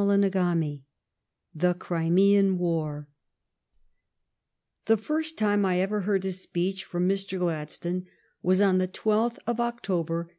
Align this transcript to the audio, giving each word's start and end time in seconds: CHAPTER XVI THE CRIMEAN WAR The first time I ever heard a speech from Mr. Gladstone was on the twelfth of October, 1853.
CHAPTER 0.00 0.28
XVI 0.30 0.80
THE 1.56 1.74
CRIMEAN 1.74 2.56
WAR 2.58 3.08
The 4.84 4.96
first 4.96 5.36
time 5.36 5.64
I 5.66 5.80
ever 5.80 6.02
heard 6.02 6.24
a 6.24 6.30
speech 6.30 6.84
from 6.84 7.08
Mr. 7.08 7.36
Gladstone 7.36 8.06
was 8.40 8.60
on 8.60 8.78
the 8.78 8.86
twelfth 8.86 9.40
of 9.48 9.58
October, 9.58 10.18
1853. 10.18 10.38